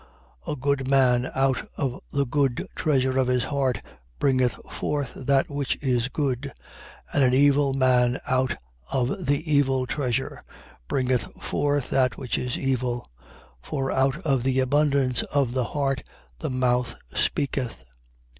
[0.47, 0.51] 6:45.
[0.51, 3.83] A good man out of the good treasure of his heart
[4.17, 6.51] bringeth forth that which is good:
[7.13, 8.57] and an evil man out
[8.91, 10.41] of the evil treasure
[10.87, 13.07] bringeth forth that which is evil.
[13.61, 16.01] For out of the abundance of the heart
[16.39, 17.77] the mouth speaketh.